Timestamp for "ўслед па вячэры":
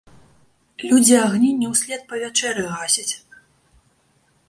1.73-2.67